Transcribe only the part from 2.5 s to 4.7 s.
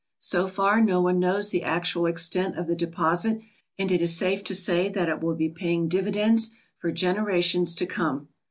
of the deposit, and it is safe to